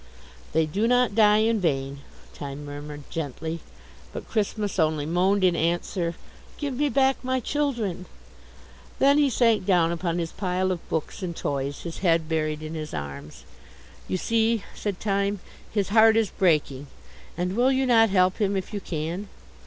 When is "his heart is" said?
15.71-16.31